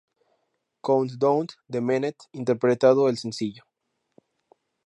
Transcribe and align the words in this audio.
Countdown" 0.83 1.45
de 1.67 1.79
Mnet, 1.79 2.17
interpretando 2.33 3.07
el 3.07 3.17
sencillo. 3.19 3.61